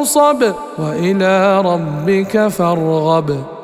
فانصب 0.00 0.52
وإلى 0.78 1.60
ربك 1.60 2.48
فارغب. 2.48 3.59